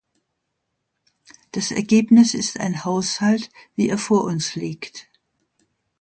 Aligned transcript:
Das 1.51 1.69
Ergebnis 1.69 2.33
ist 2.33 2.59
ein 2.59 2.83
Haushalt, 2.85 3.51
wie 3.75 3.87
er 3.87 3.99
vor 3.99 4.23
uns 4.23 4.55
liegt. 4.55 5.07